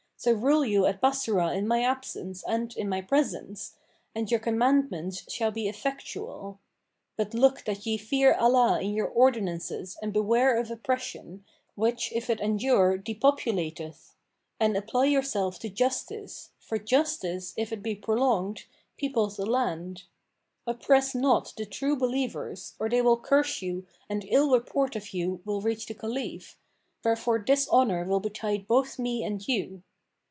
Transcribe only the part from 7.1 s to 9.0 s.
but look that ye fear Allah in